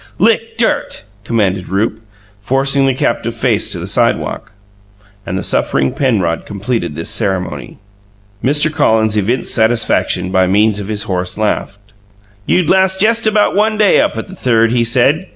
[0.17, 2.01] "Lick dirt," commanded Rupe,
[2.41, 4.51] forcing the captive's face to the sidewalk;
[5.27, 7.77] and the suffering Penrod completed this ceremony.
[8.43, 8.73] Mr.
[8.73, 11.77] Collins evinced satisfaction by means of his horse laugh.
[12.47, 15.27] "You'd last jest about one day up at the Third!" he said.